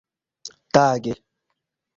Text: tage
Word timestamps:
tage 0.73 1.13